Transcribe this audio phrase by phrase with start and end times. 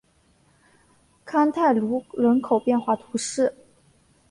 [1.23, 3.53] 康泰卢人口变化图示